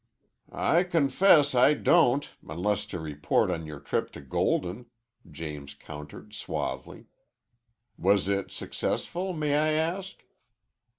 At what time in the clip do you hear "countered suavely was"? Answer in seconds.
5.75-8.27